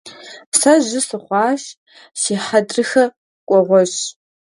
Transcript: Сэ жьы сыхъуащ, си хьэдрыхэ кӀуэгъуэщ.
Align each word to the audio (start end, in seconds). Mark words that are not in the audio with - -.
Сэ 0.59 0.73
жьы 0.85 1.01
сыхъуащ, 1.07 1.61
си 2.21 2.35
хьэдрыхэ 2.45 3.03
кӀуэгъуэщ. 3.47 3.93